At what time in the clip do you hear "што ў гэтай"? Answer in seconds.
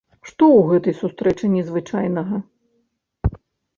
0.29-0.95